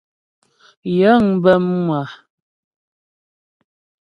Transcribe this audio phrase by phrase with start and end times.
[0.97, 2.03] Yəŋ bə mû a.